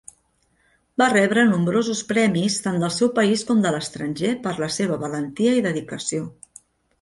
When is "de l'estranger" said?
3.67-4.33